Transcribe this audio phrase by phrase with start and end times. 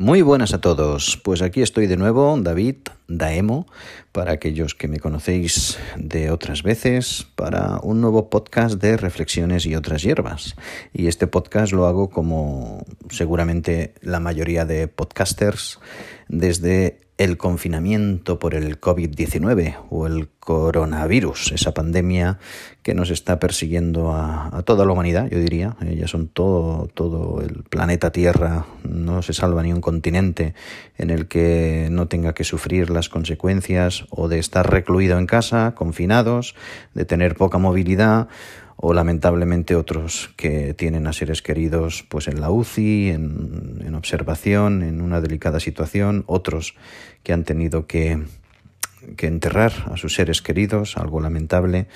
[0.00, 1.20] Muy buenas a todos.
[1.24, 2.76] Pues aquí estoy de nuevo, David
[3.08, 3.66] Daemo,
[4.12, 9.74] para aquellos que me conocéis de otras veces, para un nuevo podcast de reflexiones y
[9.74, 10.54] otras hierbas.
[10.92, 15.80] Y este podcast lo hago como seguramente la mayoría de podcasters
[16.28, 22.38] desde el confinamiento por el COVID-19 o el coronavirus, esa pandemia
[22.82, 25.76] que nos está persiguiendo a, toda la humanidad, yo diría.
[25.82, 30.54] Eh, son todo, todo el planeta Tierra, no se salva ni un continente
[30.96, 35.74] en el que no tenga que sufrir las consecuencias o de estar recluido en casa,
[35.74, 36.54] confinados,
[36.94, 38.28] de tener poca movilidad
[38.80, 44.82] o lamentablemente otros que tienen a seres queridos pues en la UCI, en, en observación,
[44.82, 46.76] en una delicada situación, otros
[47.24, 48.22] que han tenido que,
[49.16, 51.88] que enterrar a sus seres queridos, algo lamentable,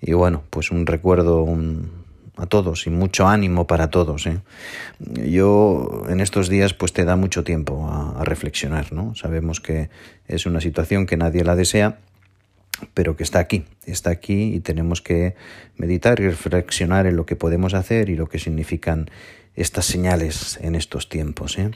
[0.00, 1.44] y bueno, pues un recuerdo
[2.36, 4.28] a todos y mucho ánimo para todos.
[4.28, 4.38] ¿eh?
[5.00, 9.16] Yo en estos días pues te da mucho tiempo a, a reflexionar, ¿no?
[9.16, 9.90] Sabemos que
[10.28, 11.98] es una situación que nadie la desea,
[12.94, 15.34] pero que está aquí, está aquí y tenemos que
[15.76, 19.10] meditar y reflexionar en lo que podemos hacer y lo que significan
[19.58, 21.58] estas señales en estos tiempos.
[21.58, 21.72] ¿eh?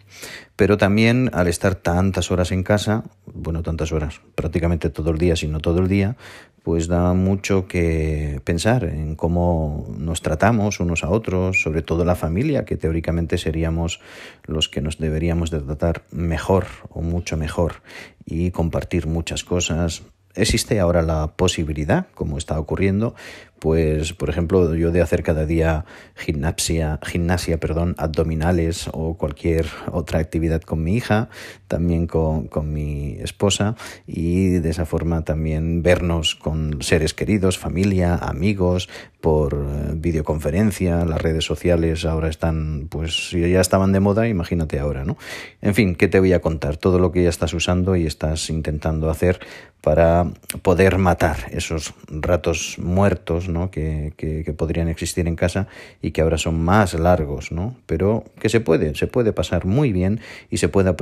[0.54, 5.34] Pero también al estar tantas horas en casa, bueno, tantas horas, prácticamente todo el día,
[5.34, 6.16] si no todo el día,
[6.62, 12.14] pues da mucho que pensar en cómo nos tratamos unos a otros, sobre todo la
[12.14, 14.00] familia, que teóricamente seríamos
[14.44, 17.82] los que nos deberíamos de tratar mejor o mucho mejor
[18.24, 23.14] y compartir muchas cosas, existe ahora la posibilidad, como está ocurriendo,
[23.62, 25.84] pues por ejemplo yo de hacer cada día
[26.16, 31.28] gimnasia, gimnasia perdón, abdominales o cualquier otra actividad con mi hija,
[31.68, 38.16] también con, con mi esposa y de esa forma también vernos con seres queridos, familia,
[38.16, 38.88] amigos,
[39.22, 44.80] por eh, videoconferencia, las redes sociales ahora están, pues si ya estaban de moda, imagínate
[44.80, 45.16] ahora, ¿no?
[45.62, 46.76] En fin, ¿qué te voy a contar?
[46.76, 49.38] Todo lo que ya estás usando y estás intentando hacer
[49.80, 50.26] para
[50.62, 55.68] poder matar esos ratos muertos que, podrían existir en casa
[56.00, 57.76] y que ahora son más largos, ¿no?
[57.86, 60.20] pero que se puede, se puede pasar muy bien
[60.50, 60.94] y se puede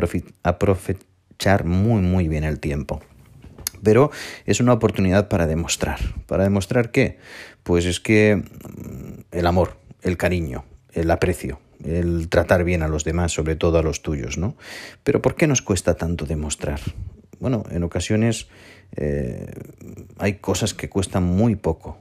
[0.43, 3.01] aprovechar muy muy bien el tiempo.
[3.83, 4.11] Pero
[4.45, 5.99] es una oportunidad para demostrar.
[6.27, 7.19] ¿Para demostrar qué?
[7.63, 13.05] Pues es que mm, el amor, el cariño, el aprecio, el tratar bien a los
[13.05, 14.57] demás, sobre todo a los tuyos, ¿no?
[15.03, 16.81] Pero ¿por qué nos cuesta tanto demostrar?
[17.39, 18.49] Bueno, en ocasiones
[18.97, 19.51] eh,
[20.19, 21.99] hay cosas que cuestan muy poco.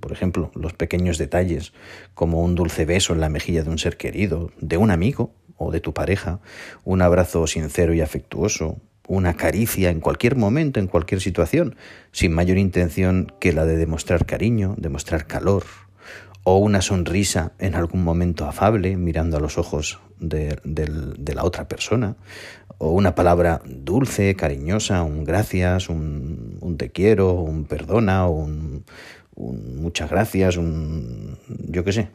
[0.00, 1.72] Por ejemplo, los pequeños detalles,
[2.14, 5.70] como un dulce beso en la mejilla de un ser querido, de un amigo o
[5.70, 6.40] de tu pareja,
[6.84, 11.74] un abrazo sincero y afectuoso, una caricia en cualquier momento, en cualquier situación,
[12.12, 15.64] sin mayor intención que la de demostrar cariño, demostrar calor,
[16.44, 20.58] o una sonrisa en algún momento afable, mirando a los ojos de,
[21.34, 22.16] la otra persona,
[22.78, 28.69] o una palabra dulce, cariñosa, un gracias, un, un te quiero, un perdona, un,
[29.40, 32.08] un muchas gracias, un yo qué sé,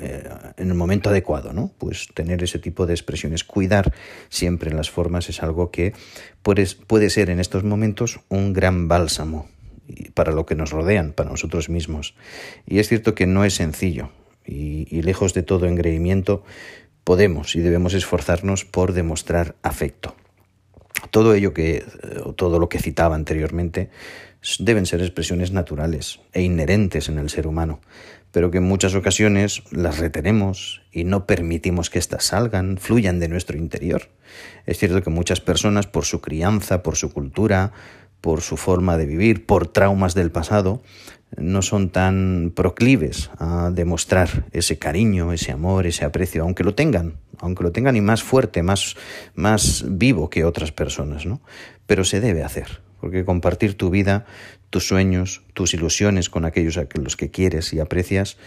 [0.00, 1.70] eh, en el momento adecuado, ¿no?
[1.78, 3.92] Pues tener ese tipo de expresiones, cuidar
[4.28, 5.94] siempre las formas es algo que
[6.42, 9.48] puede, puede ser en estos momentos un gran bálsamo
[10.14, 12.14] para lo que nos rodean, para nosotros mismos.
[12.66, 14.10] Y es cierto que no es sencillo
[14.44, 16.42] y lejos de todo engreimiento,
[17.04, 20.14] podemos y debemos esforzarnos por demostrar afecto.
[21.10, 21.84] Todo ello que, eh,
[22.36, 23.90] todo lo que citaba anteriormente,
[24.58, 27.80] deben ser expresiones naturales e inherentes en el ser humano,
[28.30, 33.28] pero que en muchas ocasiones las retenemos y no permitimos que éstas salgan, fluyan de
[33.28, 34.08] nuestro interior.
[34.66, 37.72] Es cierto que muchas personas, por su crianza, por su cultura,
[38.20, 40.82] por su forma de vivir, por traumas del pasado,
[41.36, 47.18] no son tan proclives a demostrar ese cariño, ese amor, ese aprecio, aunque lo tengan,
[47.38, 48.96] aunque lo tengan y más fuerte, más,
[49.34, 51.40] más vivo que otras personas, ¿no?
[51.86, 54.24] Pero se debe hacer, porque compartir tu vida,
[54.70, 58.38] tus sueños, tus ilusiones con aquellos a los que quieres y aprecias,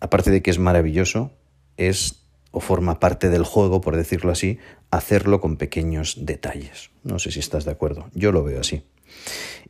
[0.00, 1.32] aparte de que es maravilloso,
[1.76, 2.22] es
[2.52, 4.58] o forma parte del juego, por decirlo así,
[4.90, 6.90] hacerlo con pequeños detalles.
[7.02, 8.84] No sé si estás de acuerdo, yo lo veo así.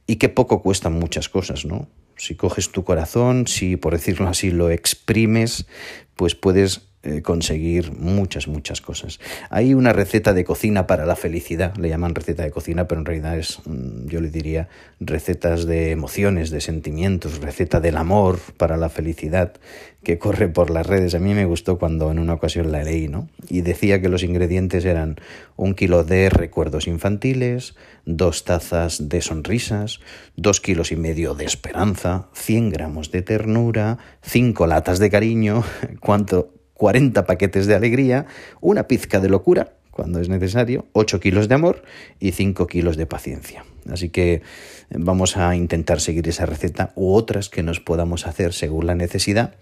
[0.07, 1.89] Y qué poco cuestan muchas cosas, ¿no?
[2.17, 5.67] Si coges tu corazón, si por decirlo así lo exprimes,
[6.15, 9.19] pues puedes eh, conseguir muchas, muchas cosas.
[9.51, 13.07] Hay una receta de cocina para la felicidad, le llaman receta de cocina, pero en
[13.07, 14.69] realidad es, mm, yo le diría,
[15.01, 19.55] recetas de emociones, de sentimientos, receta del amor para la felicidad,
[20.05, 21.17] que corre por las redes.
[21.17, 23.29] A mí me gustó cuando en una ocasión la leí, ¿no?
[23.49, 25.17] Y decía que los ingredientes eran
[25.57, 27.75] un kilo de recuerdos infantiles,
[28.05, 29.99] dos tazas de sonrisas,
[30.37, 35.65] dos kilos y medio de esperanza, 100 gramos de ternura, cinco latas de cariño,
[36.01, 38.27] cuánto 40 paquetes de alegría,
[38.61, 41.85] una pizca de locura, cuando es necesario, 8 kilos de amor
[42.19, 43.65] y 5 kilos de paciencia.
[43.89, 44.43] Así que
[44.91, 49.55] vamos a intentar seguir esa receta u otras que nos podamos hacer según la necesidad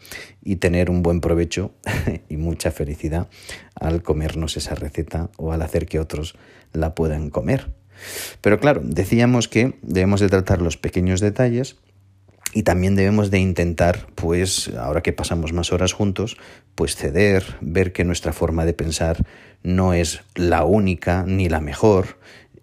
[0.42, 1.72] y tener un buen provecho
[2.30, 3.28] y mucha felicidad
[3.74, 6.36] al comernos esa receta o al hacer que otros
[6.72, 7.70] la puedan comer.
[8.40, 11.76] Pero claro, decíamos que debemos de tratar los pequeños detalles
[12.52, 16.36] y también debemos de intentar, pues, ahora que pasamos más horas juntos,
[16.74, 19.24] pues ceder, ver que nuestra forma de pensar
[19.62, 22.18] no es la única ni la mejor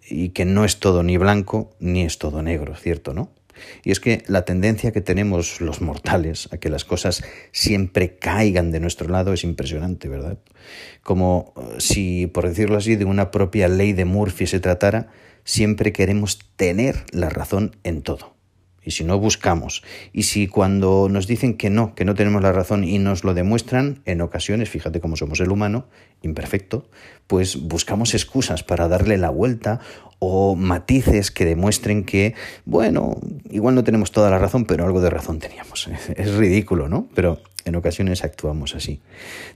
[0.08, 3.32] y que no es todo ni blanco ni es todo negro, ¿cierto, no?
[3.82, 8.70] Y es que la tendencia que tenemos los mortales a que las cosas siempre caigan
[8.70, 10.38] de nuestro lado es impresionante, ¿verdad?
[11.02, 15.08] Como eh, si, por decirlo así, de una propia ley de Murphy se tratara,
[15.44, 18.37] siempre queremos tener la razón en todo
[18.88, 19.82] y si no buscamos,
[20.14, 23.34] y si cuando nos dicen que no, que no tenemos la razón y nos lo
[23.34, 25.88] demuestran, en ocasiones, fíjate cómo somos el humano,
[26.22, 26.88] imperfecto,
[27.26, 29.80] pues buscamos excusas para darle la vuelta
[30.20, 33.18] o matices que demuestren que, bueno,
[33.50, 35.90] igual no tenemos toda la razón, pero algo de razón teníamos.
[36.16, 37.10] Es ridículo, ¿no?
[37.14, 39.02] Pero en ocasiones actuamos así.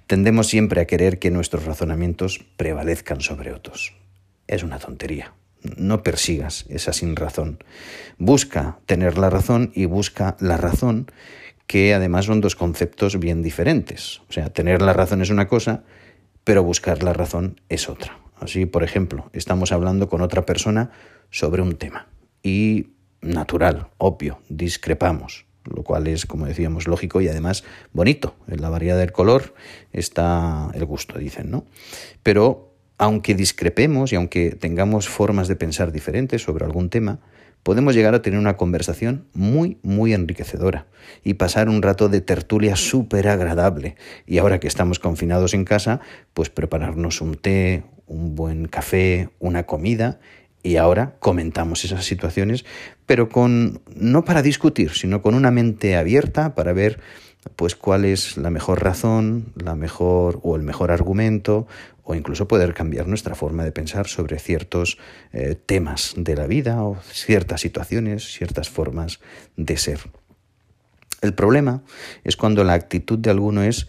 [0.06, 3.94] Tendemos siempre a querer que nuestros razonamientos prevalezcan sobre otros.
[4.46, 5.32] Es una tontería
[5.76, 7.62] no persigas esa sin razón.
[8.18, 11.10] Busca tener la razón y busca la razón,
[11.66, 14.20] que además son dos conceptos bien diferentes.
[14.28, 15.84] O sea, tener la razón es una cosa,
[16.44, 18.18] pero buscar la razón es otra.
[18.40, 20.90] Así, por ejemplo, estamos hablando con otra persona
[21.30, 22.08] sobre un tema
[22.42, 22.88] y
[23.20, 27.62] natural, obvio, discrepamos, lo cual es, como decíamos, lógico y además
[27.92, 28.34] bonito.
[28.48, 29.54] En la variedad del color
[29.92, 31.64] está el gusto, dicen, ¿no?
[32.24, 32.71] Pero
[33.02, 37.18] aunque discrepemos y aunque tengamos formas de pensar diferentes sobre algún tema,
[37.64, 40.86] podemos llegar a tener una conversación muy, muy enriquecedora
[41.24, 43.96] y pasar un rato de tertulia súper agradable.
[44.24, 45.98] Y ahora que estamos confinados en casa,
[46.32, 50.20] pues prepararnos un té, un buen café, una comida
[50.62, 52.64] y ahora comentamos esas situaciones,
[53.04, 57.00] pero con no para discutir, sino con una mente abierta para ver
[57.56, 61.66] pues cuál es la mejor razón, la mejor o el mejor argumento,
[62.04, 64.98] o incluso poder cambiar nuestra forma de pensar sobre ciertos
[65.32, 69.20] eh, temas de la vida o ciertas situaciones, ciertas formas
[69.56, 70.00] de ser.
[71.20, 71.82] El problema
[72.24, 73.88] es cuando la actitud de alguno es,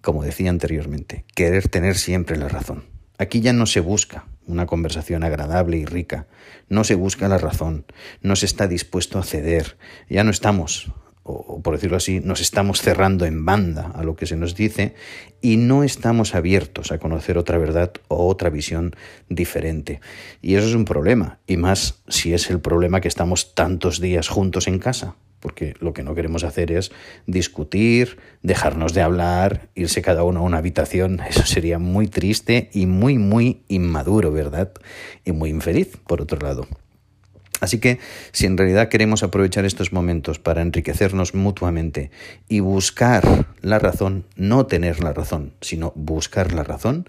[0.00, 2.84] como decía anteriormente, querer tener siempre la razón.
[3.18, 6.26] Aquí ya no se busca una conversación agradable y rica,
[6.70, 7.84] no se busca la razón,
[8.22, 9.76] no se está dispuesto a ceder,
[10.08, 10.90] ya no estamos
[11.22, 14.94] o por decirlo así, nos estamos cerrando en banda a lo que se nos dice
[15.40, 18.94] y no estamos abiertos a conocer otra verdad o otra visión
[19.28, 20.00] diferente.
[20.42, 24.28] Y eso es un problema, y más si es el problema que estamos tantos días
[24.28, 26.92] juntos en casa, porque lo que no queremos hacer es
[27.26, 32.86] discutir, dejarnos de hablar, irse cada uno a una habitación, eso sería muy triste y
[32.86, 34.72] muy, muy inmaduro, ¿verdad?
[35.24, 36.66] Y muy infeliz, por otro lado.
[37.60, 37.98] Así que
[38.32, 42.10] si en realidad queremos aprovechar estos momentos para enriquecernos mutuamente
[42.48, 47.08] y buscar la razón, no tener la razón, sino buscar la razón,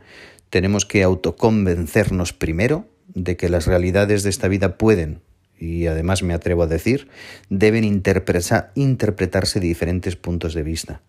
[0.49, 5.21] tenemos que autoconvencernos primero de que las realidades de esta vida pueden,
[5.57, 7.07] y además me atrevo a decir,
[7.49, 11.01] deben interpretarse de diferentes puntos de vista.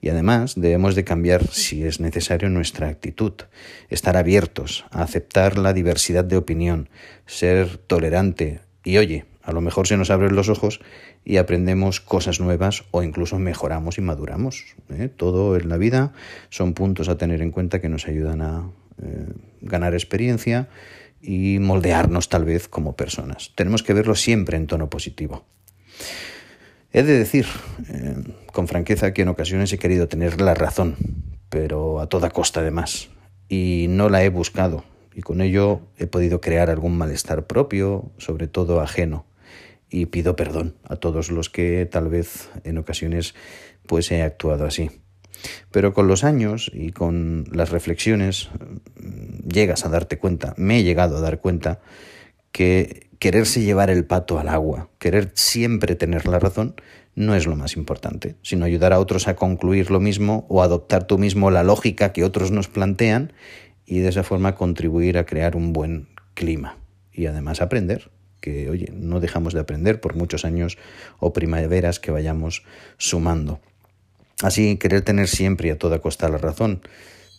[0.00, 3.32] Y además debemos de cambiar, si es necesario, nuestra actitud,
[3.88, 6.88] estar abiertos a aceptar la diversidad de opinión,
[7.26, 10.80] ser tolerante, y oye, a lo mejor se nos abren los ojos
[11.24, 14.64] y aprendemos cosas nuevas o incluso mejoramos y maduramos.
[14.90, 15.08] ¿eh?
[15.08, 16.12] Todo en la vida
[16.50, 18.70] son puntos a tener en cuenta que nos ayudan a
[19.02, 19.26] eh,
[19.60, 20.68] ganar experiencia
[21.20, 23.52] y moldearnos tal vez como personas.
[23.54, 25.44] Tenemos que verlo siempre en tono positivo.
[26.92, 27.46] He de decir
[27.88, 28.16] eh,
[28.52, 30.96] con franqueza que en ocasiones he querido tener la razón,
[31.48, 33.08] pero a toda costa además,
[33.48, 38.46] y no la he buscado y con ello he podido crear algún malestar propio, sobre
[38.46, 39.26] todo ajeno.
[39.90, 43.34] Y pido perdón a todos los que tal vez en ocasiones
[43.86, 44.90] pues he actuado así.
[45.70, 48.50] Pero con los años y con las reflexiones
[48.96, 51.80] mm, llegas a darte cuenta, me he llegado a dar cuenta
[52.52, 56.74] que quererse llevar el pato al agua, querer siempre tener la razón,
[57.14, 61.06] no es lo más importante, sino ayudar a otros a concluir lo mismo o adoptar
[61.06, 63.32] tú mismo la lógica que otros nos plantean
[63.86, 66.78] y de esa forma contribuir a crear un buen clima
[67.12, 68.10] y además aprender,
[68.40, 70.78] que oye, no dejamos de aprender por muchos años
[71.18, 72.64] o primaveras que vayamos
[72.96, 73.60] sumando.
[74.42, 76.82] Así, querer tener siempre y a toda costa la razón,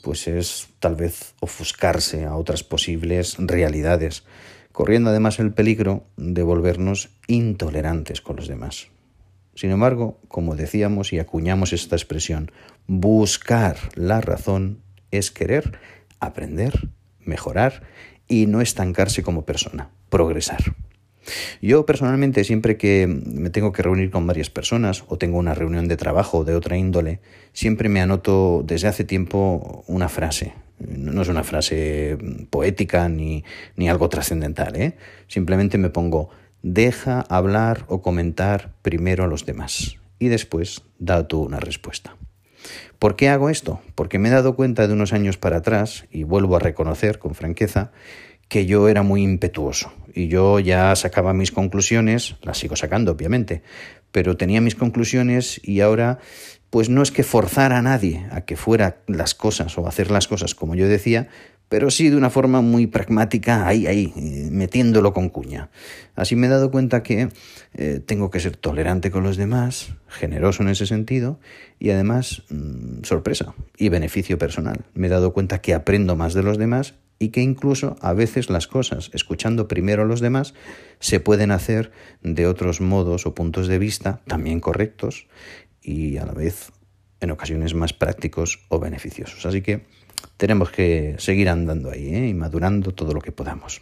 [0.03, 4.23] pues es tal vez ofuscarse a otras posibles realidades,
[4.71, 8.87] corriendo además el peligro de volvernos intolerantes con los demás.
[9.55, 12.51] Sin embargo, como decíamos y acuñamos esta expresión,
[12.87, 14.81] buscar la razón
[15.11, 15.77] es querer
[16.25, 16.89] aprender,
[17.19, 17.83] mejorar
[18.27, 20.75] y no estancarse como persona, progresar.
[21.61, 25.87] Yo personalmente siempre que me tengo que reunir con varias personas o tengo una reunión
[25.87, 27.19] de trabajo de otra índole,
[27.53, 30.53] siempre me anoto desde hace tiempo una frase.
[30.79, 32.17] No es una frase
[32.49, 33.45] poética ni,
[33.77, 34.97] ni algo trascendental, ¿eh?
[35.27, 36.29] simplemente me pongo
[36.61, 42.15] deja hablar o comentar primero a los demás y después da tú una respuesta.
[42.99, 43.81] ¿Por qué hago esto?
[43.95, 47.35] Porque me he dado cuenta de unos años para atrás, y vuelvo a reconocer con
[47.35, 47.91] franqueza,
[48.53, 53.63] que yo era muy impetuoso y yo ya sacaba mis conclusiones, las sigo sacando obviamente,
[54.11, 56.19] pero tenía mis conclusiones y ahora
[56.69, 60.27] pues no es que forzara a nadie a que fuera las cosas o hacer las
[60.27, 61.29] cosas como yo decía,
[61.73, 65.71] pero sí de una forma muy pragmática, ahí, ahí, eh, metiéndolo con cuña.
[66.15, 67.29] Así me he dado cuenta que
[67.73, 71.39] eh, tengo que ser tolerante con los demás, generoso en ese sentido,
[71.79, 74.85] y además, mm, sorpresa y beneficio personal.
[74.93, 78.51] Me he dado cuenta que aprendo más de los demás y que incluso a veces
[78.51, 80.53] las cosas, escuchando primero a los demás,
[80.99, 85.25] se pueden hacer de otros modos o puntos de vista también correctos
[85.81, 86.71] y a la vez
[87.19, 89.47] en ocasiones más prácticos o beneficiosos.
[89.47, 89.81] Así que
[90.37, 92.27] tenemos que seguir andando ahí ¿eh?
[92.27, 93.81] y madurando todo lo que podamos.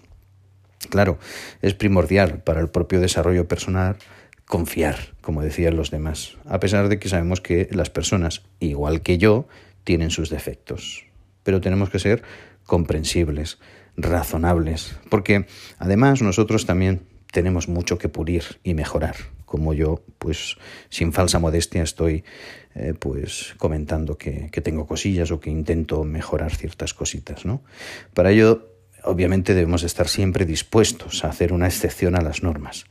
[0.90, 1.20] Claro,
[1.62, 3.98] es primordial para el propio desarrollo personal
[4.46, 9.18] confiar, como decían los demás, a pesar de que sabemos que las personas, igual que
[9.18, 9.48] yo,
[9.84, 11.06] tienen sus defectos.
[11.44, 12.24] Pero tenemos que ser
[12.66, 13.60] comprensibles,
[13.96, 15.46] razonables, porque
[15.78, 19.16] además nosotros también tenemos mucho que pulir y mejorar,
[19.52, 20.56] como yo, pues
[20.88, 22.24] sin falsa modestia estoy
[22.74, 27.62] eh, pues comentando que, tengo cosillas o que intento mejorar ciertas cositas, ¿no?
[28.14, 28.72] Para ello,
[29.04, 32.86] obviamente debemos estar siempre dispuestos a hacer una excepción a las normas,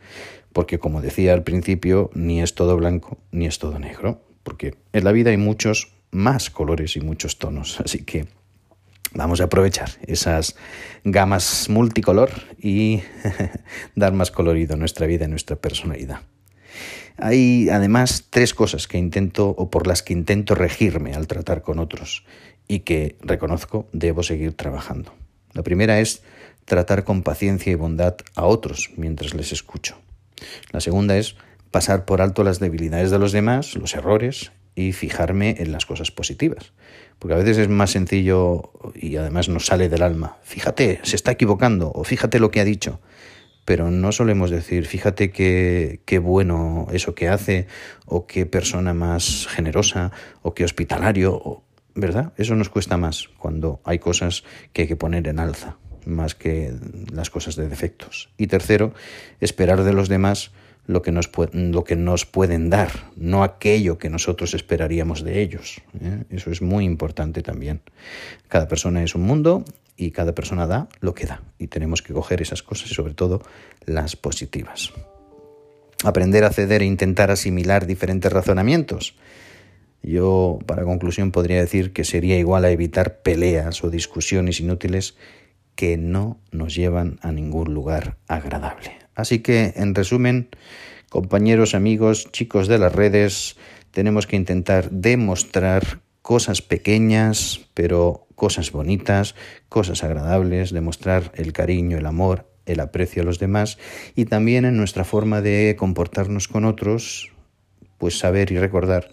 [0.52, 5.04] porque como decía al principio, ni es todo blanco ni es todo negro, porque en
[5.04, 8.26] la vida hay muchos más colores y muchos tonos, así que
[9.12, 10.54] Vamos a aprovechar esas
[11.02, 12.30] gamas multicolor
[12.62, 13.02] y
[13.96, 16.20] dar más colorido a nuestra vida y nuestra personalidad.
[17.16, 21.78] Hay además tres cosas que intento o por las que intento regirme al tratar con
[21.78, 22.24] otros
[22.66, 25.12] y que reconozco debo seguir trabajando.
[25.52, 26.22] La primera es
[26.64, 29.96] tratar con paciencia y bondad a otros mientras les escucho.
[30.72, 31.36] La segunda es
[31.70, 36.10] pasar por alto las debilidades de los demás, los errores y fijarme en las cosas
[36.10, 36.72] positivas.
[37.18, 40.38] Porque a veces es más sencillo y además nos sale del alma.
[40.42, 43.00] Fíjate, se está equivocando o fíjate lo que ha dicho.
[43.64, 47.66] Pero no solemos decir, fíjate qué, qué bueno eso que hace
[48.06, 50.12] o qué persona más generosa
[50.42, 51.62] o qué hospitalario,
[51.94, 52.32] ¿verdad?
[52.36, 55.76] Eso nos cuesta más cuando hay cosas que hay que poner en alza,
[56.06, 56.74] más que
[57.12, 58.30] las cosas de defectos.
[58.36, 58.94] Y tercero,
[59.40, 60.52] esperar de los demás
[60.86, 65.80] lo que nos, lo que nos pueden dar, no aquello que nosotros esperaríamos de ellos.
[66.00, 66.24] ¿eh?
[66.30, 67.80] Eso es muy importante también.
[68.48, 69.64] Cada persona es un mundo
[70.00, 71.42] y cada persona da lo que da.
[71.58, 73.42] Y tenemos que coger esas cosas y sobre todo
[73.84, 74.92] las positivas.
[76.04, 79.14] Aprender a ceder e intentar asimilar diferentes razonamientos.
[80.02, 85.16] Yo, para conclusión, podría decir que sería igual a evitar peleas o discusiones inútiles
[85.74, 88.96] que no nos llevan a ningún lugar agradable.
[89.14, 90.48] Así que, en resumen,
[91.10, 93.56] compañeros, amigos, chicos de las redes,
[93.90, 99.34] tenemos que intentar demostrar cosas pequeñas, pero cosas bonitas,
[99.68, 103.78] cosas agradables, demostrar el cariño, el amor, el aprecio a los demás
[104.14, 107.32] y también en nuestra forma de comportarnos con otros,
[107.98, 109.10] pues saber y recordar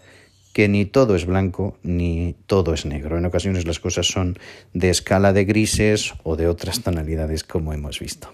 [0.53, 3.17] que ni todo es blanco ni todo es negro.
[3.17, 4.39] En ocasiones las cosas son
[4.73, 8.33] de escala de grises o de otras tonalidades como hemos visto.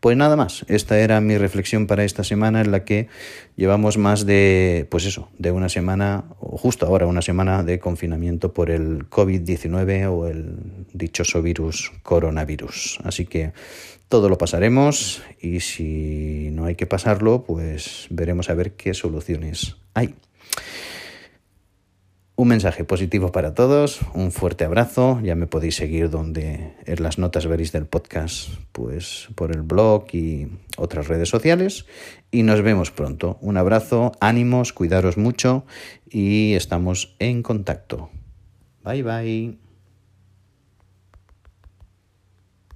[0.00, 3.08] Pues nada más, esta era mi reflexión para esta semana en la que
[3.56, 8.54] llevamos más de, pues eso, de una semana, o justo ahora una semana de confinamiento
[8.54, 10.56] por el COVID-19 o el
[10.94, 13.00] dichoso virus coronavirus.
[13.04, 13.52] Así que
[14.08, 19.76] todo lo pasaremos y si no hay que pasarlo, pues veremos a ver qué soluciones
[19.92, 20.14] hay.
[22.40, 27.18] Un mensaje positivo para todos, un fuerte abrazo, ya me podéis seguir donde en las
[27.18, 31.84] notas veréis del podcast, pues por el blog y otras redes sociales
[32.30, 33.36] y nos vemos pronto.
[33.42, 35.66] Un abrazo, ánimos, cuidaros mucho
[36.08, 38.08] y estamos en contacto.
[38.84, 39.59] Bye bye.